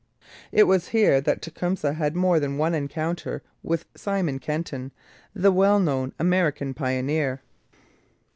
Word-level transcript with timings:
It 0.51 0.63
was 0.63 0.87
here 0.87 1.21
that 1.21 1.43
Tecumseh 1.43 1.93
had 1.93 2.15
more 2.15 2.39
than 2.39 2.57
one 2.57 2.73
encounter 2.73 3.43
with 3.61 3.85
Simon 3.95 4.39
Kenton, 4.39 4.91
the 5.35 5.51
well 5.51 5.79
known 5.79 6.11
American 6.17 6.73
pioneer. 6.73 7.41